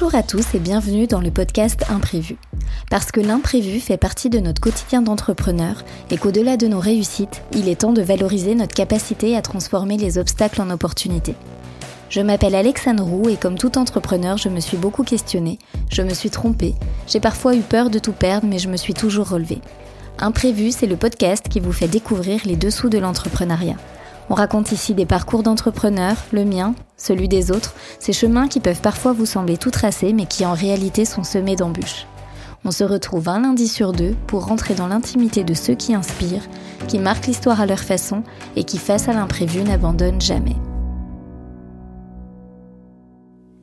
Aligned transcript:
Bonjour 0.00 0.14
à 0.14 0.22
tous 0.22 0.54
et 0.54 0.60
bienvenue 0.60 1.08
dans 1.08 1.20
le 1.20 1.32
podcast 1.32 1.84
Imprévu. 1.88 2.36
Parce 2.88 3.10
que 3.10 3.18
l'imprévu 3.18 3.80
fait 3.80 3.96
partie 3.96 4.30
de 4.30 4.38
notre 4.38 4.60
quotidien 4.60 5.02
d'entrepreneur 5.02 5.82
et 6.12 6.18
qu'au-delà 6.18 6.56
de 6.56 6.68
nos 6.68 6.78
réussites, 6.78 7.42
il 7.52 7.68
est 7.68 7.80
temps 7.80 7.92
de 7.92 8.00
valoriser 8.00 8.54
notre 8.54 8.76
capacité 8.76 9.36
à 9.36 9.42
transformer 9.42 9.96
les 9.96 10.16
obstacles 10.16 10.62
en 10.62 10.70
opportunités. 10.70 11.34
Je 12.10 12.20
m'appelle 12.20 12.54
Alexandre 12.54 13.02
Roux 13.02 13.28
et 13.28 13.36
comme 13.36 13.58
tout 13.58 13.76
entrepreneur, 13.76 14.36
je 14.36 14.48
me 14.48 14.60
suis 14.60 14.76
beaucoup 14.76 15.02
questionnée, 15.02 15.58
je 15.90 16.02
me 16.02 16.14
suis 16.14 16.30
trompée, 16.30 16.76
j'ai 17.08 17.18
parfois 17.18 17.56
eu 17.56 17.62
peur 17.62 17.90
de 17.90 17.98
tout 17.98 18.12
perdre 18.12 18.46
mais 18.46 18.60
je 18.60 18.68
me 18.68 18.76
suis 18.76 18.94
toujours 18.94 19.28
relevée. 19.28 19.60
Imprévu, 20.20 20.70
c'est 20.70 20.86
le 20.86 20.96
podcast 20.96 21.48
qui 21.48 21.58
vous 21.58 21.72
fait 21.72 21.88
découvrir 21.88 22.42
les 22.44 22.54
dessous 22.54 22.88
de 22.88 22.98
l'entrepreneuriat. 22.98 23.76
On 24.30 24.34
raconte 24.34 24.72
ici 24.72 24.94
des 24.94 25.06
parcours 25.06 25.42
d'entrepreneurs, 25.42 26.16
le 26.32 26.44
mien, 26.44 26.74
celui 26.96 27.28
des 27.28 27.50
autres, 27.50 27.74
ces 27.98 28.12
chemins 28.12 28.48
qui 28.48 28.60
peuvent 28.60 28.82
parfois 28.82 29.12
vous 29.12 29.26
sembler 29.26 29.56
tout 29.56 29.70
tracés 29.70 30.12
mais 30.12 30.26
qui 30.26 30.44
en 30.44 30.52
réalité 30.52 31.04
sont 31.04 31.24
semés 31.24 31.56
d'embûches. 31.56 32.06
On 32.64 32.70
se 32.70 32.84
retrouve 32.84 33.28
un 33.28 33.40
lundi 33.40 33.68
sur 33.68 33.92
deux 33.92 34.14
pour 34.26 34.46
rentrer 34.46 34.74
dans 34.74 34.88
l'intimité 34.88 35.44
de 35.44 35.54
ceux 35.54 35.74
qui 35.74 35.94
inspirent, 35.94 36.46
qui 36.88 36.98
marquent 36.98 37.26
l'histoire 37.26 37.60
à 37.60 37.66
leur 37.66 37.78
façon 37.78 38.22
et 38.56 38.64
qui, 38.64 38.78
face 38.78 39.08
à 39.08 39.12
l'imprévu, 39.12 39.62
n'abandonnent 39.62 40.20
jamais. 40.20 40.56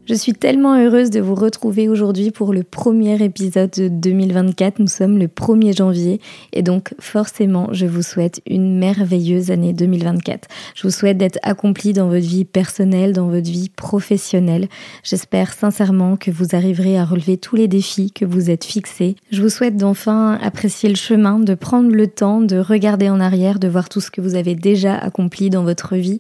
Je 0.07 0.13
suis 0.13 0.33
tellement 0.33 0.75
heureuse 0.77 1.09
de 1.09 1.19
vous 1.19 1.33
retrouver 1.33 1.89
aujourd'hui 1.89 2.29
pour 2.29 2.53
le 2.53 2.61
premier 2.61 3.23
épisode 3.23 3.71
de 3.71 3.87
2024. 3.87 4.77
Nous 4.77 4.87
sommes 4.87 5.17
le 5.17 5.25
1er 5.25 5.75
janvier 5.75 6.21
et 6.53 6.61
donc 6.61 6.93
forcément 6.99 7.69
je 7.71 7.87
vous 7.87 8.03
souhaite 8.03 8.39
une 8.45 8.77
merveilleuse 8.77 9.49
année 9.49 9.73
2024. 9.73 10.47
Je 10.75 10.83
vous 10.83 10.91
souhaite 10.91 11.17
d'être 11.17 11.39
accompli 11.41 11.91
dans 11.91 12.07
votre 12.07 12.23
vie 12.23 12.45
personnelle, 12.45 13.13
dans 13.13 13.29
votre 13.29 13.49
vie 13.49 13.69
professionnelle. 13.69 14.67
J'espère 15.01 15.53
sincèrement 15.53 16.17
que 16.17 16.29
vous 16.29 16.55
arriverez 16.55 16.99
à 16.99 17.05
relever 17.05 17.37
tous 17.37 17.55
les 17.55 17.67
défis 17.67 18.11
que 18.11 18.25
vous 18.25 18.51
êtes 18.51 18.63
fixés. 18.63 19.15
Je 19.31 19.41
vous 19.41 19.49
souhaite 19.49 19.75
d'enfin 19.75 20.33
apprécier 20.33 20.87
le 20.87 20.95
chemin, 20.95 21.39
de 21.39 21.55
prendre 21.55 21.89
le 21.89 22.05
temps 22.05 22.41
de 22.41 22.57
regarder 22.57 23.09
en 23.09 23.19
arrière, 23.19 23.57
de 23.57 23.67
voir 23.67 23.89
tout 23.89 24.01
ce 24.01 24.11
que 24.11 24.21
vous 24.21 24.35
avez 24.35 24.53
déjà 24.53 24.95
accompli 24.95 25.49
dans 25.49 25.63
votre 25.63 25.95
vie 25.95 26.19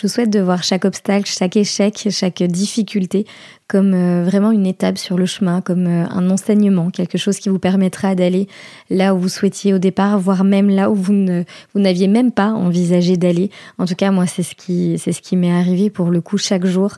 je 0.00 0.06
vous 0.06 0.12
souhaite 0.14 0.30
de 0.30 0.40
voir 0.40 0.62
chaque 0.62 0.86
obstacle, 0.86 1.26
chaque 1.26 1.58
échec, 1.58 2.08
chaque 2.10 2.42
difficulté 2.42 3.26
comme 3.68 3.92
euh, 3.92 4.24
vraiment 4.24 4.50
une 4.50 4.66
étape 4.66 4.96
sur 4.96 5.18
le 5.18 5.26
chemin, 5.26 5.60
comme 5.60 5.86
euh, 5.86 6.06
un 6.08 6.30
enseignement, 6.30 6.90
quelque 6.90 7.18
chose 7.18 7.38
qui 7.38 7.50
vous 7.50 7.58
permettra 7.58 8.14
d'aller 8.14 8.48
là 8.88 9.14
où 9.14 9.18
vous 9.18 9.28
souhaitiez 9.28 9.74
au 9.74 9.78
départ, 9.78 10.18
voire 10.18 10.42
même 10.42 10.70
là 10.70 10.90
où 10.90 10.94
vous 10.94 11.12
ne 11.12 11.44
vous 11.74 11.80
n'aviez 11.80 12.08
même 12.08 12.32
pas 12.32 12.48
envisagé 12.48 13.18
d'aller. 13.18 13.50
En 13.76 13.84
tout 13.84 13.94
cas, 13.94 14.10
moi, 14.10 14.26
c'est 14.26 14.42
ce 14.42 14.54
qui 14.54 14.98
c'est 14.98 15.12
ce 15.12 15.20
qui 15.20 15.36
m'est 15.36 15.52
arrivé 15.52 15.90
pour 15.90 16.10
le 16.10 16.22
coup 16.22 16.38
chaque 16.38 16.64
jour. 16.64 16.94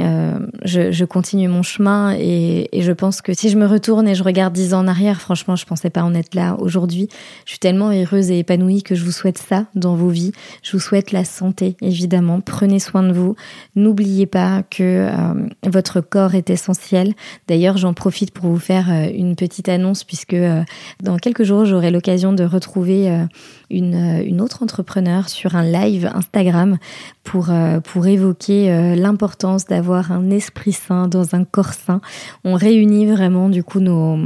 Euh, 0.00 0.38
je, 0.64 1.04
continue 1.04 1.48
mon 1.48 1.62
chemin 1.62 2.14
et, 2.18 2.68
je 2.72 2.92
pense 2.92 3.20
que 3.20 3.34
si 3.34 3.50
je 3.50 3.58
me 3.58 3.66
retourne 3.66 4.08
et 4.08 4.14
je 4.14 4.22
regarde 4.22 4.54
dix 4.54 4.72
ans 4.72 4.80
en 4.80 4.88
arrière, 4.88 5.20
franchement, 5.20 5.54
je 5.54 5.66
pensais 5.66 5.90
pas 5.90 6.02
en 6.02 6.14
être 6.14 6.34
là 6.34 6.56
aujourd'hui. 6.58 7.08
Je 7.44 7.50
suis 7.50 7.58
tellement 7.58 7.90
heureuse 7.90 8.30
et 8.30 8.38
épanouie 8.38 8.82
que 8.82 8.94
je 8.94 9.04
vous 9.04 9.12
souhaite 9.12 9.36
ça 9.36 9.66
dans 9.74 9.94
vos 9.94 10.08
vies. 10.08 10.32
Je 10.62 10.72
vous 10.72 10.80
souhaite 10.80 11.12
la 11.12 11.24
santé, 11.24 11.76
évidemment. 11.82 12.40
Prenez 12.40 12.78
soin 12.78 13.02
de 13.02 13.12
vous. 13.12 13.36
N'oubliez 13.76 14.26
pas 14.26 14.62
que 14.62 14.82
euh, 14.82 15.48
votre 15.66 16.00
corps 16.00 16.34
est 16.34 16.48
essentiel. 16.48 17.12
D'ailleurs, 17.46 17.76
j'en 17.76 17.92
profite 17.92 18.30
pour 18.32 18.48
vous 18.48 18.58
faire 18.58 18.90
euh, 18.90 19.10
une 19.14 19.36
petite 19.36 19.68
annonce 19.68 20.04
puisque 20.04 20.36
dans 21.02 21.18
quelques 21.18 21.42
jours, 21.42 21.66
j'aurai 21.66 21.90
l'occasion 21.90 22.32
de 22.32 22.44
retrouver 22.44 23.26
une, 23.70 24.22
une, 24.24 24.40
autre 24.40 24.62
entrepreneur 24.62 25.28
sur 25.28 25.56
un 25.56 25.64
live 25.64 26.10
Instagram 26.14 26.78
pour, 27.24 27.50
pour 27.84 28.06
évoquer 28.06 28.94
l'importance 28.96 29.66
d'avoir 29.66 29.81
un 29.90 30.30
esprit 30.30 30.72
sain 30.72 31.08
dans 31.08 31.34
un 31.34 31.44
corps 31.44 31.72
sain. 31.72 32.00
On 32.44 32.54
réunit 32.54 33.06
vraiment 33.06 33.48
du 33.48 33.64
coup 33.64 33.80
nos 33.80 34.16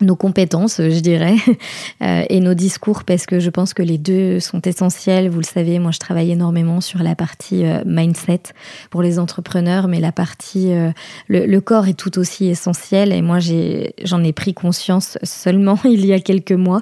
nos 0.00 0.16
compétences, 0.16 0.78
je 0.78 1.00
dirais, 1.00 1.36
euh, 2.02 2.24
et 2.28 2.40
nos 2.40 2.54
discours, 2.54 3.04
parce 3.04 3.26
que 3.26 3.38
je 3.38 3.50
pense 3.50 3.74
que 3.74 3.82
les 3.82 3.98
deux 3.98 4.40
sont 4.40 4.60
essentiels. 4.62 5.28
Vous 5.28 5.40
le 5.40 5.44
savez, 5.44 5.78
moi, 5.78 5.90
je 5.90 5.98
travaille 5.98 6.30
énormément 6.30 6.80
sur 6.80 7.02
la 7.02 7.14
partie 7.14 7.64
euh, 7.64 7.82
mindset 7.84 8.42
pour 8.90 9.02
les 9.02 9.18
entrepreneurs, 9.18 9.88
mais 9.88 10.00
la 10.00 10.12
partie 10.12 10.72
euh, 10.72 10.90
le, 11.28 11.60
corps 11.60 11.88
est 11.88 11.94
tout 11.94 12.18
aussi 12.18 12.46
essentiel. 12.46 13.12
Et 13.12 13.22
moi, 13.22 13.38
j'en 13.40 14.24
ai 14.24 14.32
pris 14.32 14.54
conscience 14.54 15.18
seulement 15.22 15.78
il 15.84 16.06
y 16.06 16.12
a 16.12 16.20
quelques 16.20 16.52
mois, 16.52 16.80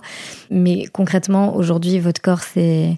mais 0.50 0.86
concrètement, 0.92 1.56
aujourd'hui, 1.56 1.98
votre 1.98 2.20
corps, 2.20 2.42
c'est 2.42 2.96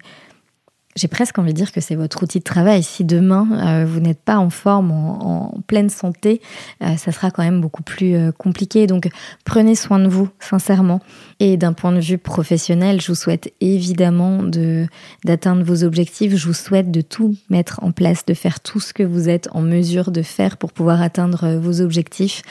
j'ai 0.97 1.07
presque 1.07 1.39
envie 1.39 1.53
de 1.53 1.57
dire 1.57 1.71
que 1.71 1.81
c'est 1.81 1.95
votre 1.95 2.25
outil 2.25 2.41
de 2.41 2.45
travail. 2.45 2.83
Si 2.83 3.05
demain 3.05 3.47
euh, 3.53 3.85
vous 3.85 4.01
n'êtes 4.01 4.21
pas 4.21 4.39
en 4.39 4.51
forme, 4.51 4.91
en, 4.91 5.55
pleine 5.67 5.89
santé, 5.89 6.41
euh, 6.83 6.97
ça 6.97 7.13
sera 7.13 7.31
quand 7.31 7.45
même 7.45 7.61
beaucoup 7.61 7.85
plus 7.85 8.15
euh, 8.15 8.33
compliqué. 8.33 8.89
Donc 8.89 9.09
prenez 9.45 9.77
soin 9.77 10.01
de 10.01 10.09
vous, 10.09 10.29
sincèrement. 10.41 11.01
Et 11.39 11.57
d'un 11.57 11.73
point 11.73 11.93
de 11.93 12.01
vue 12.01 12.19
professionnel, 12.19 13.01
je 13.01 13.09
vous 13.09 13.15
souhaite 13.15 13.53
évidemment 13.61 14.43
de 14.43 14.87
d'atteindre 15.25 15.63
vos 15.63 15.85
objectifs. 15.85 16.35
Je 16.35 16.47
vous 16.47 16.55
souhaite 16.55 16.91
de 16.91 17.03
tout 17.03 17.37
mettre 17.51 17.81
en 17.85 17.93
place, 17.93 18.27
de 18.27 18.35
faire 18.35 18.59
tout 18.59 18.81
ce 18.81 18.93
que 18.93 19.05
vous 19.05 19.29
êtes 19.29 19.49
en 19.53 19.61
mesure 19.63 20.11
de 20.11 20.23
faire 20.23 20.57
pour 20.57 20.73
pouvoir 20.73 21.03
atteindre 21.03 21.57
vos 21.57 21.81
objectifs. 21.83 22.43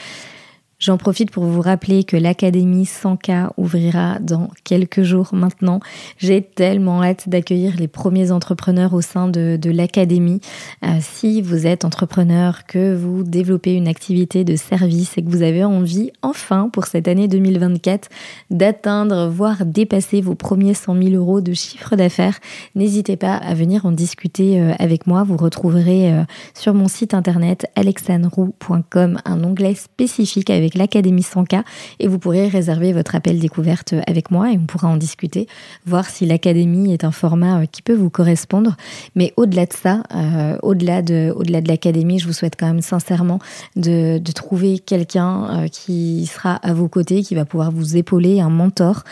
J'en 0.80 0.96
profite 0.96 1.30
pour 1.30 1.44
vous 1.44 1.60
rappeler 1.60 2.04
que 2.04 2.16
l'Académie 2.16 2.84
100K 2.84 3.50
ouvrira 3.58 4.18
dans 4.18 4.48
quelques 4.64 5.02
jours 5.02 5.28
maintenant. 5.34 5.78
J'ai 6.16 6.40
tellement 6.40 7.02
hâte 7.02 7.28
d'accueillir 7.28 7.76
les 7.76 7.86
premiers 7.86 8.30
entrepreneurs 8.30 8.94
au 8.94 9.02
sein 9.02 9.28
de, 9.28 9.58
l'Académie. 9.70 10.40
Euh, 10.82 10.88
si 11.00 11.42
vous 11.42 11.66
êtes 11.66 11.84
entrepreneur, 11.84 12.64
que 12.64 12.96
vous 12.96 13.24
développez 13.24 13.74
une 13.74 13.88
activité 13.88 14.42
de 14.42 14.56
service 14.56 15.18
et 15.18 15.22
que 15.22 15.28
vous 15.28 15.42
avez 15.42 15.64
envie, 15.64 16.12
enfin, 16.22 16.70
pour 16.72 16.86
cette 16.86 17.08
année 17.08 17.28
2024, 17.28 18.08
d'atteindre, 18.50 19.28
voire 19.28 19.66
dépasser 19.66 20.22
vos 20.22 20.34
premiers 20.34 20.72
100 20.72 20.94
000 20.94 21.14
euros 21.14 21.42
de 21.42 21.52
chiffre 21.52 21.94
d'affaires, 21.94 22.38
n'hésitez 22.74 23.18
pas 23.18 23.36
à 23.36 23.52
venir 23.52 23.84
en 23.84 23.92
discuter 23.92 24.58
euh, 24.58 24.72
avec 24.78 25.06
moi. 25.06 25.24
Vous 25.24 25.36
retrouverez 25.36 26.14
euh, 26.14 26.22
sur 26.54 26.72
mon 26.72 26.88
site 26.88 27.12
internet 27.12 27.66
alexandrou.com 27.76 29.20
un 29.26 29.44
onglet 29.44 29.74
spécifique 29.74 30.48
avec 30.48 30.69
l'Académie 30.78 31.22
100K 31.22 31.62
et 31.98 32.08
vous 32.08 32.18
pourrez 32.18 32.48
réserver 32.48 32.92
votre 32.92 33.14
appel 33.14 33.38
découverte 33.38 33.94
avec 34.06 34.30
moi 34.30 34.52
et 34.52 34.56
on 34.56 34.66
pourra 34.66 34.88
en 34.88 34.96
discuter, 34.96 35.46
voir 35.86 36.08
si 36.08 36.26
l'Académie 36.26 36.92
est 36.92 37.04
un 37.04 37.10
format 37.10 37.60
euh, 37.60 37.66
qui 37.66 37.82
peut 37.82 37.94
vous 37.94 38.10
correspondre. 38.10 38.76
Mais 39.14 39.32
au-delà 39.36 39.66
de 39.66 39.72
ça, 39.72 40.02
euh, 40.14 40.56
au-delà 40.62 41.02
de, 41.02 41.34
l'Académie, 41.66 42.18
je 42.18 42.26
vous 42.26 42.32
souhaite 42.32 42.54
quand 42.58 42.66
même 42.66 42.82
sincèrement 42.82 43.38
de, 43.76 44.20
trouver 44.34 44.78
quelqu'un 44.78 45.64
euh, 45.64 45.68
qui 45.68 46.26
sera 46.26 46.54
à 46.54 46.72
vos 46.72 46.88
côtés, 46.88 47.22
qui 47.22 47.34
va 47.34 47.44
pouvoir 47.44 47.70
vous 47.72 47.96
épauler, 47.96 48.40
un 48.40 48.48
mentor 48.48 49.04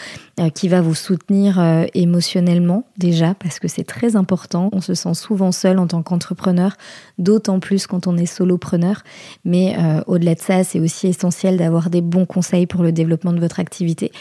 qui 0.55 0.69
va 0.69 0.81
vous 0.81 0.95
soutenir 0.95 1.59
euh, 1.59 1.85
émotionnellement 1.95 2.85
déjà 2.97 3.35
parce 3.35 3.59
que 3.59 3.69
c'est 3.69 3.85
très 3.85 4.17
important. 4.17 4.69
On 4.73 4.81
se 4.81 4.95
sent 4.95 5.15
souvent 5.15 5.53
seul 5.53 5.79
en 5.79 5.87
tant 5.87 6.03
qu'entrepreneur, 6.03 6.77
d'autant 7.19 7.61
plus 7.61 7.87
quand 7.87 8.07
on 8.07 8.17
est 8.17 8.27
solopreneur. 8.27 9.03
Mais 9.45 9.77
euh, 9.79 10.01
au-delà 10.07 10.35
de 10.35 10.41
ça, 10.41 10.65
c'est 10.65 10.81
aussi 10.81 11.09
essentiel 11.09 11.57
d'avoir 11.57 11.91
des 11.91 12.01
bons 12.01 12.27
conseils 12.27 12.67
pour 12.67 12.83
le 12.83 12.93
développement 12.93 13.33
de 13.33 13.41
votre 13.41 13.61
activité. 13.61 14.13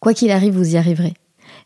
Quoi 0.00 0.14
qu'il 0.14 0.30
arrive, 0.30 0.54
vous 0.54 0.74
y 0.74 0.76
arriverez. 0.76 1.14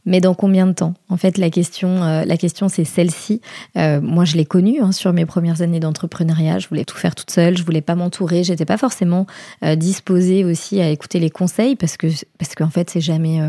Mais 0.07 0.21
dans 0.21 0.35
combien 0.35 0.67
de 0.67 0.73
temps? 0.73 0.95
En 1.09 1.17
fait, 1.17 1.39
la 1.39 1.49
question, 1.49 2.03
euh, 2.03 2.25
c'est 2.69 2.85
celle-ci. 2.85 3.41
Euh, 3.77 4.01
moi, 4.03 4.25
je 4.25 4.37
l'ai 4.37 4.45
connue 4.45 4.81
hein, 4.81 4.93
sur 4.93 5.13
mes 5.13 5.25
premières 5.25 5.63
années 5.63 5.81
d'entrepreneuriat. 5.81 6.59
Je 6.59 6.69
voulais 6.69 6.85
tout 6.85 6.97
faire 6.97 7.15
toute 7.15 7.31
seule. 7.31 7.57
Je 7.57 7.65
voulais 7.65 7.81
pas 7.81 7.95
m'entourer. 7.95 8.45
J'étais 8.45 8.67
pas 8.67 8.77
forcément 8.77 9.27
euh, 9.65 9.77
disposée 9.77 10.45
aussi 10.45 10.81
à 10.81 10.91
écouter 10.91 11.21
les 11.21 11.31
conseils 11.31 11.75
parce 11.77 11.97
que 11.97 12.09
parce 12.39 12.55
qu'en 12.55 12.69
fait, 12.69 12.91
c'est 12.91 13.01
jamais 13.01 13.41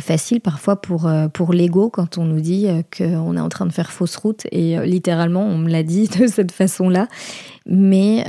facile 0.00 0.40
parfois 0.40 0.80
pour 0.80 1.10
pour 1.32 1.52
l'ego 1.52 1.88
quand 1.88 2.18
on 2.18 2.24
nous 2.24 2.40
dit 2.40 2.66
qu'on 2.96 3.36
est 3.36 3.40
en 3.40 3.48
train 3.48 3.66
de 3.66 3.72
faire 3.72 3.90
fausse 3.90 4.16
route. 4.16 4.46
Et 4.52 4.76
littéralement, 4.84 5.44
on 5.44 5.56
me 5.56 5.70
l'a 5.70 5.82
dit 5.82 6.08
de 6.18 6.26
cette 6.26 6.52
façon-là. 6.52 7.08
Mais 7.66 8.24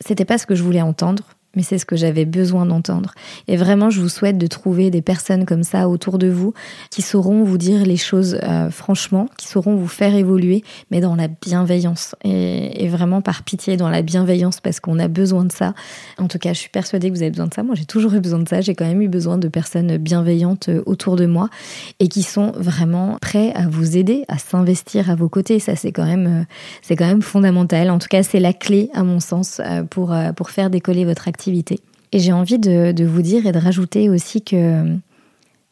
c'était 0.00 0.24
pas 0.24 0.38
ce 0.38 0.46
que 0.46 0.54
je 0.54 0.62
voulais 0.62 0.82
entendre 0.82 1.24
mais 1.56 1.62
c'est 1.62 1.78
ce 1.78 1.86
que 1.86 1.96
j'avais 1.96 2.24
besoin 2.24 2.66
d'entendre. 2.66 3.14
Et 3.48 3.56
vraiment, 3.56 3.90
je 3.90 4.00
vous 4.00 4.08
souhaite 4.08 4.38
de 4.38 4.46
trouver 4.46 4.90
des 4.90 5.02
personnes 5.02 5.44
comme 5.44 5.62
ça 5.62 5.88
autour 5.88 6.18
de 6.18 6.28
vous 6.28 6.54
qui 6.90 7.02
sauront 7.02 7.44
vous 7.44 7.58
dire 7.58 7.84
les 7.84 7.96
choses 7.96 8.38
euh, 8.42 8.70
franchement, 8.70 9.28
qui 9.36 9.48
sauront 9.48 9.76
vous 9.76 9.88
faire 9.88 10.14
évoluer, 10.14 10.62
mais 10.90 11.00
dans 11.00 11.14
la 11.14 11.28
bienveillance. 11.28 12.14
Et, 12.24 12.84
et 12.84 12.88
vraiment 12.88 13.20
par 13.20 13.42
pitié, 13.42 13.76
dans 13.76 13.88
la 13.88 14.02
bienveillance, 14.02 14.60
parce 14.60 14.80
qu'on 14.80 14.98
a 14.98 15.08
besoin 15.08 15.44
de 15.44 15.52
ça. 15.52 15.74
En 16.18 16.28
tout 16.28 16.38
cas, 16.38 16.52
je 16.52 16.58
suis 16.58 16.70
persuadée 16.70 17.10
que 17.10 17.14
vous 17.14 17.22
avez 17.22 17.30
besoin 17.30 17.46
de 17.46 17.54
ça. 17.54 17.62
Moi, 17.62 17.74
j'ai 17.74 17.84
toujours 17.84 18.14
eu 18.14 18.20
besoin 18.20 18.40
de 18.40 18.48
ça. 18.48 18.60
J'ai 18.60 18.74
quand 18.74 18.86
même 18.86 19.02
eu 19.02 19.08
besoin 19.08 19.38
de 19.38 19.48
personnes 19.48 19.96
bienveillantes 19.96 20.68
euh, 20.68 20.82
autour 20.86 21.16
de 21.16 21.26
moi 21.26 21.48
et 22.00 22.08
qui 22.08 22.22
sont 22.22 22.52
vraiment 22.56 23.18
prêts 23.20 23.52
à 23.54 23.68
vous 23.68 23.96
aider, 23.96 24.24
à 24.28 24.38
s'investir 24.38 25.10
à 25.10 25.14
vos 25.14 25.28
côtés. 25.28 25.58
Ça, 25.58 25.76
c'est 25.76 25.92
quand 25.92 26.06
même, 26.06 26.26
euh, 26.26 26.44
c'est 26.82 26.96
quand 26.96 27.06
même 27.06 27.22
fondamental. 27.22 27.90
En 27.90 27.98
tout 27.98 28.08
cas, 28.08 28.22
c'est 28.22 28.40
la 28.40 28.52
clé, 28.52 28.90
à 28.94 29.02
mon 29.02 29.20
sens, 29.20 29.60
pour, 29.90 30.14
pour 30.36 30.50
faire 30.50 30.70
décoller 30.70 31.04
votre 31.04 31.28
activité 31.28 31.43
et 31.50 32.18
j'ai 32.18 32.32
envie 32.32 32.58
de, 32.58 33.04
vous 33.04 33.22
dire 33.22 33.46
et 33.46 33.52
de 33.52 33.58
rajouter 33.58 34.08
aussi 34.08 34.42
que 34.42 34.96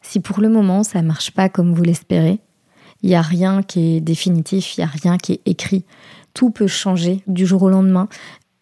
si 0.01 0.19
pour 0.19 0.41
le 0.41 0.49
moment 0.49 0.83
ça 0.83 1.01
marche 1.01 1.31
pas 1.31 1.49
comme 1.49 1.73
vous 1.73 1.83
l'espérez, 1.83 2.39
il 3.01 3.09
n'y 3.09 3.15
a 3.15 3.21
rien 3.21 3.63
qui 3.63 3.97
est 3.97 4.01
définitif, 4.01 4.77
il 4.77 4.81
n'y 4.81 4.85
a 4.85 4.89
rien 4.89 5.17
qui 5.17 5.33
est 5.33 5.41
écrit. 5.45 5.83
Tout 6.33 6.49
peut 6.49 6.67
changer 6.67 7.21
du 7.27 7.45
jour 7.45 7.63
au 7.63 7.69
lendemain. 7.69 8.07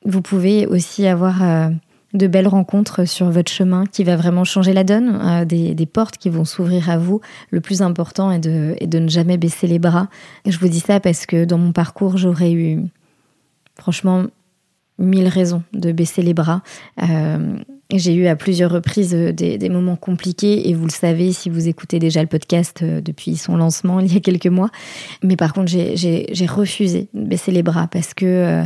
Vous 0.03 0.21
pouvez 0.21 0.65
aussi 0.65 1.05
avoir 1.07 1.71
de 2.13 2.27
belles 2.27 2.47
rencontres 2.47 3.05
sur 3.05 3.29
votre 3.29 3.51
chemin 3.51 3.85
qui 3.85 4.03
va 4.03 4.15
vraiment 4.15 4.43
changer 4.43 4.73
la 4.73 4.83
donne, 4.83 5.45
des, 5.45 5.85
portes 5.85 6.17
qui 6.17 6.29
vont 6.29 6.45
s'ouvrir 6.45 6.89
à 6.89 6.97
vous. 6.97 7.21
Le 7.51 7.61
plus 7.61 7.81
important 7.81 8.31
est 8.31 8.39
de, 8.39 8.75
est 8.79 8.87
de 8.87 8.99
ne 8.99 9.07
jamais 9.07 9.37
baisser 9.37 9.67
les 9.67 9.79
bras. 9.79 10.07
je 10.45 10.57
vous 10.57 10.67
dis 10.67 10.79
ça 10.79 10.99
parce 10.99 11.25
que 11.25 11.45
dans 11.45 11.57
mon 11.57 11.71
parcours, 11.71 12.17
j'aurais 12.17 12.51
eu 12.51 12.81
franchement 13.75 14.25
mille 15.01 15.27
raisons 15.27 15.63
de 15.74 15.92
baisser 15.92 16.21
les 16.21 16.33
bras. 16.33 16.62
Euh, 17.01 17.57
j'ai 17.94 18.13
eu 18.13 18.27
à 18.27 18.36
plusieurs 18.36 18.71
reprises 18.71 19.13
euh, 19.13 19.33
des, 19.33 19.69
moments 19.69 19.95
compliqués 19.95 20.69
et 20.69 20.74
vous 20.74 20.86
le 20.86 20.92
savez 20.92 21.33
si 21.33 21.50
vous 21.50 21.68
écoutez 21.68 22.00
déjà 22.00 22.21
le 22.21 22.27
podcast 22.27 22.81
euh, 22.83 23.01
depuis 23.01 23.36
son 23.36 23.57
lancement 23.57 24.00
il 24.00 24.13
y 24.13 24.18
a 24.18 24.19
quelques 24.19 24.48
mois. 24.48 24.69
Mais 25.24 25.36
par 25.36 25.53
contre, 25.53 25.69
j'ai 25.69 26.45
refusé 26.48 27.09
de 27.13 27.25
baisser 27.25 27.51
les 27.51 27.63
bras 27.63 27.88
parce 27.88 28.13
que 28.13 28.63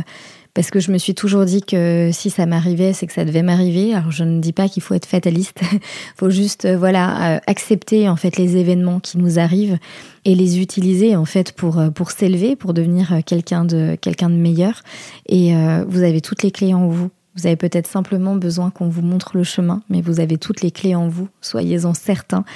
parce 0.56 0.70
que 0.70 0.80
je 0.80 0.90
me 0.90 0.96
suis 0.96 1.14
toujours 1.14 1.44
dit 1.44 1.60
que 1.60 2.08
si 2.14 2.30
ça 2.30 2.46
m'arrivait, 2.46 2.94
c'est 2.94 3.06
que 3.06 3.12
ça 3.12 3.26
devait 3.26 3.42
m'arriver. 3.42 3.92
Alors 3.92 4.10
je 4.10 4.24
ne 4.24 4.40
dis 4.40 4.54
pas 4.54 4.70
qu'il 4.70 4.82
faut 4.82 4.94
être 4.94 5.04
fataliste, 5.04 5.60
faut 6.16 6.30
juste 6.30 6.64
euh, 6.64 6.78
voilà 6.78 7.34
euh, 7.34 7.38
accepter 7.46 8.08
en 8.08 8.16
fait 8.16 8.38
les 8.38 8.56
événements 8.56 8.98
qui 8.98 9.18
nous 9.18 9.38
arrivent 9.38 9.78
et 10.24 10.34
les 10.34 10.58
utiliser 10.58 11.14
en 11.14 11.26
fait 11.26 11.52
pour 11.52 11.78
euh, 11.78 11.90
pour 11.90 12.10
s'élever, 12.10 12.56
pour 12.56 12.72
devenir 12.72 13.20
quelqu'un 13.26 13.66
de 13.66 13.98
quelqu'un 14.00 14.30
de 14.30 14.36
meilleur. 14.36 14.82
Et 15.28 15.52
vous 15.86 16.02
avez 16.02 16.22
toutes 16.22 16.42
les 16.42 16.50
clés 16.50 16.72
en 16.72 16.88
vous. 16.88 17.10
Vous 17.36 17.46
avez 17.46 17.56
peut-être 17.56 17.86
simplement 17.86 18.34
besoin 18.34 18.70
qu'on 18.70 18.88
vous 18.88 19.02
montre 19.02 19.36
le 19.36 19.44
chemin, 19.44 19.82
mais 19.90 20.00
vous 20.00 20.20
avez 20.20 20.38
toutes 20.38 20.62
les 20.62 20.70
clés 20.70 20.94
en 20.94 21.08
vous. 21.08 21.28
Soyez-en 21.42 21.92
certains. 21.92 22.46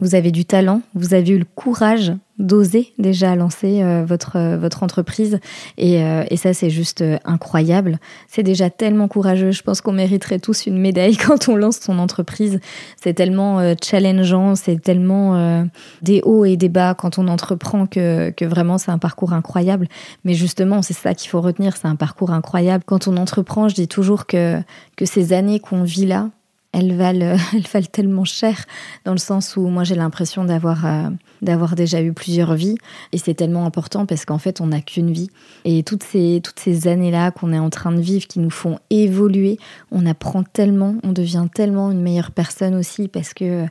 Vous 0.00 0.14
avez 0.14 0.30
du 0.30 0.46
talent, 0.46 0.80
vous 0.94 1.12
avez 1.12 1.32
eu 1.32 1.38
le 1.38 1.44
courage 1.44 2.12
d'oser 2.40 2.92
déjà 2.98 3.36
lancer 3.36 3.82
euh, 3.82 4.02
votre, 4.04 4.36
euh, 4.36 4.56
votre 4.56 4.82
entreprise. 4.82 5.38
Et, 5.76 6.02
euh, 6.02 6.24
et 6.30 6.36
ça, 6.36 6.54
c'est 6.54 6.70
juste 6.70 7.04
incroyable. 7.24 7.98
C'est 8.28 8.42
déjà 8.42 8.70
tellement 8.70 9.08
courageux. 9.08 9.50
Je 9.50 9.62
pense 9.62 9.80
qu'on 9.80 9.92
mériterait 9.92 10.38
tous 10.38 10.66
une 10.66 10.78
médaille 10.78 11.16
quand 11.26 11.48
on 11.48 11.56
lance 11.56 11.78
son 11.78 11.98
entreprise. 11.98 12.58
C'est 13.00 13.14
tellement 13.14 13.60
challengeant, 13.82 14.54
c'est 14.54 14.80
tellement 14.80 15.66
des 16.02 16.22
hauts 16.24 16.44
et 16.44 16.56
des 16.56 16.68
bas 16.68 16.94
quand 16.94 17.18
on 17.18 17.28
entreprend 17.28 17.86
que, 17.86 18.30
que 18.30 18.44
vraiment 18.44 18.78
c'est 18.78 18.90
un 18.90 18.98
parcours 18.98 19.32
incroyable. 19.32 19.86
Mais 20.24 20.34
justement, 20.34 20.82
c'est 20.82 20.94
ça 20.94 21.14
qu'il 21.14 21.30
faut 21.30 21.40
retenir, 21.40 21.76
c'est 21.76 21.88
un 21.88 21.96
parcours 21.96 22.30
incroyable. 22.30 22.84
Quand 22.86 23.06
on 23.06 23.16
entreprend, 23.16 23.68
je 23.68 23.74
dis 23.74 23.88
toujours 23.88 24.26
que, 24.26 24.60
que 24.96 25.04
ces 25.04 25.32
années 25.32 25.60
qu'on 25.60 25.82
vit 25.82 26.06
là, 26.06 26.30
elles 26.72 26.94
valent, 26.94 27.36
elles 27.54 27.66
valent 27.72 27.86
tellement 27.90 28.24
cher 28.24 28.64
dans 29.04 29.12
le 29.12 29.18
sens 29.18 29.56
où 29.56 29.62
moi 29.68 29.84
j'ai 29.84 29.94
l'impression 29.94 30.44
d'avoir 30.44 30.86
euh, 30.86 31.10
d'avoir 31.42 31.74
déjà 31.74 32.02
eu 32.02 32.12
plusieurs 32.12 32.54
vies 32.54 32.76
et 33.12 33.18
c'est 33.18 33.34
tellement 33.34 33.64
important 33.66 34.06
parce 34.06 34.24
qu'en 34.24 34.38
fait 34.38 34.60
on 34.60 34.68
n'a 34.68 34.80
qu'une 34.80 35.10
vie 35.12 35.30
et 35.64 35.82
toutes 35.82 36.02
ces 36.02 36.40
toutes 36.42 36.60
ces 36.60 36.88
années 36.88 37.10
là 37.10 37.30
qu'on 37.30 37.52
est 37.52 37.58
en 37.58 37.70
train 37.70 37.92
de 37.92 38.00
vivre 38.00 38.26
qui 38.26 38.40
nous 38.40 38.50
font 38.50 38.78
évoluer, 38.90 39.58
on 39.90 40.06
apprend 40.06 40.42
tellement, 40.42 40.96
on 41.02 41.12
devient 41.12 41.46
tellement 41.52 41.90
une 41.90 42.02
meilleure 42.02 42.30
personne 42.30 42.74
aussi 42.74 43.08
parce 43.08 43.34
que 43.34 43.66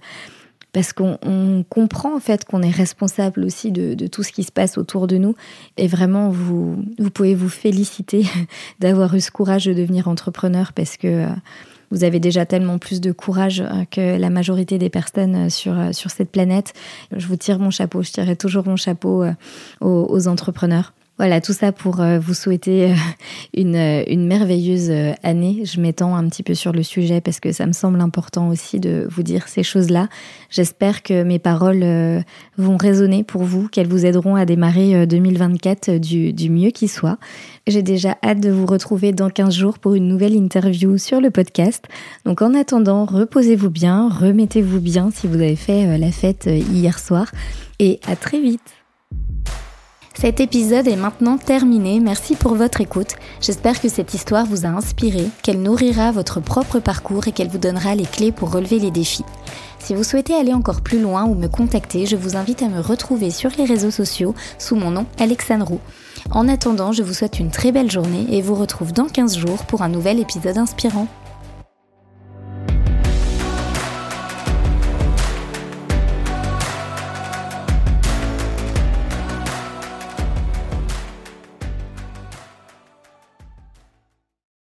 parce 0.71 0.93
qu'on 0.93 1.65
comprend 1.67 2.15
en 2.15 2.19
fait 2.19 2.45
qu'on 2.45 2.61
est 2.61 2.69
responsable 2.69 3.43
aussi 3.43 3.71
de, 3.71 4.07
tout 4.07 4.23
ce 4.23 4.31
qui 4.31 4.43
se 4.43 4.51
passe 4.51 4.77
autour 4.77 5.07
de 5.07 5.17
nous. 5.17 5.35
Et 5.77 5.87
vraiment, 5.87 6.29
vous, 6.29 6.83
vous 6.99 7.09
pouvez 7.09 7.33
vous 7.33 7.49
féliciter 7.49 8.25
d'avoir 8.79 9.15
eu 9.15 9.19
ce 9.19 9.31
courage 9.31 9.65
de 9.65 9.73
devenir 9.73 10.07
entrepreneur 10.07 10.73
parce 10.73 10.97
que 10.97 11.25
vous 11.91 12.03
avez 12.03 12.19
déjà 12.19 12.45
tellement 12.45 12.77
plus 12.77 13.01
de 13.01 13.11
courage 13.11 13.61
euh, 13.61 13.85
que 13.89 14.17
la 14.17 14.29
majorité 14.29 14.77
des 14.77 14.89
personnes 14.89 15.47
euh, 15.47 15.49
sur, 15.49 15.77
euh, 15.77 15.91
sur 15.91 16.11
cette 16.11 16.31
planète. 16.31 16.73
Je 17.15 17.27
vous 17.27 17.35
tire 17.35 17.59
mon 17.59 17.71
chapeau, 17.71 18.01
je 18.03 18.11
tirerai 18.11 18.35
toujours 18.35 18.67
mon 18.67 18.75
chapeau 18.75 19.25
aux 19.81 20.27
entrepreneurs. 20.27 20.93
Voilà, 21.19 21.41
tout 21.41 21.51
ça 21.51 21.73
pour 21.73 21.99
euh, 21.99 22.17
vous 22.17 22.33
souhaiter 22.33 22.85
euh, 22.85 22.95
une, 23.53 23.75
euh, 23.75 24.03
une 24.07 24.25
merveilleuse 24.25 24.89
année. 25.21 25.63
Je 25.65 25.81
m'étends 25.81 26.15
un 26.15 26.25
petit 26.29 26.43
peu 26.43 26.53
sur 26.53 26.71
le 26.71 26.81
sujet 26.81 27.19
parce 27.19 27.41
que 27.41 27.51
ça 27.51 27.67
me 27.67 27.73
semble 27.73 27.99
important 27.99 28.47
aussi 28.47 28.79
de 28.79 29.05
vous 29.11 29.21
dire 29.21 29.49
ces 29.49 29.61
choses-là. 29.61 30.07
J'espère 30.49 31.03
que 31.03 31.23
mes 31.23 31.37
paroles 31.37 32.23
vont 32.57 32.77
résonner 32.77 33.25
pour 33.25 33.43
vous, 33.43 33.67
qu'elles 33.67 33.89
vous 33.89 34.05
aideront 34.05 34.35
à 34.35 34.45
démarrer 34.45 35.05
2024 35.05 35.97
du, 35.97 36.31
du 36.31 36.49
mieux 36.49 36.71
qui 36.71 36.87
soit. 36.87 37.17
J'ai 37.67 37.83
déjà 37.83 38.17
hâte 38.23 38.39
de 38.39 38.49
vous 38.49 38.65
retrouver 38.65 39.11
dans 39.11 39.29
15 39.29 39.53
jours 39.53 39.77
pour 39.77 39.95
une 39.95 40.07
nouvelle 40.07 40.35
interview 40.35 40.97
sur 40.97 41.19
le 41.19 41.31
podcast. 41.31 41.85
Donc 42.25 42.41
en 42.41 42.53
attendant, 42.53 43.05
reposez-vous 43.05 43.69
bien, 43.69 44.07
remettez-vous 44.07 44.79
bien 44.79 45.11
si 45.13 45.27
vous 45.27 45.35
avez 45.35 45.57
fait 45.57 45.97
la 45.97 46.11
fête 46.11 46.45
hier 46.45 46.97
soir 46.97 47.29
et 47.79 47.99
à 48.07 48.15
très 48.15 48.39
vite. 48.39 48.78
Cet 50.19 50.41
épisode 50.41 50.89
est 50.89 50.97
maintenant 50.97 51.37
terminé, 51.37 52.01
merci 52.01 52.35
pour 52.35 52.53
votre 52.55 52.81
écoute. 52.81 53.15
J'espère 53.39 53.79
que 53.79 53.87
cette 53.87 54.13
histoire 54.13 54.45
vous 54.45 54.65
a 54.65 54.67
inspiré, 54.67 55.23
qu'elle 55.43 55.61
nourrira 55.61 56.11
votre 56.11 56.41
propre 56.41 56.79
parcours 56.79 57.29
et 57.29 57.31
qu'elle 57.31 57.47
vous 57.47 57.57
donnera 57.57 57.95
les 57.95 58.03
clés 58.03 58.33
pour 58.33 58.51
relever 58.51 58.79
les 58.79 58.91
défis. 58.91 59.23
Si 59.79 59.95
vous 59.95 60.03
souhaitez 60.03 60.33
aller 60.33 60.51
encore 60.51 60.81
plus 60.81 60.99
loin 60.99 61.23
ou 61.23 61.35
me 61.35 61.47
contacter, 61.47 62.05
je 62.05 62.17
vous 62.17 62.35
invite 62.35 62.61
à 62.61 62.67
me 62.67 62.81
retrouver 62.81 63.31
sur 63.31 63.49
les 63.57 63.63
réseaux 63.63 63.91
sociaux 63.91 64.35
sous 64.57 64.75
mon 64.75 64.91
nom 64.91 65.05
Alexandre 65.19 65.79
En 66.31 66.49
attendant, 66.49 66.91
je 66.91 67.01
vous 67.01 67.13
souhaite 67.13 67.39
une 67.39 67.49
très 67.49 67.71
belle 67.71 67.89
journée 67.89 68.27
et 68.29 68.41
vous 68.41 68.55
retrouve 68.55 68.91
dans 68.91 69.07
15 69.07 69.37
jours 69.37 69.63
pour 69.67 69.83
un 69.83 69.89
nouvel 69.89 70.19
épisode 70.19 70.57
inspirant. 70.57 71.07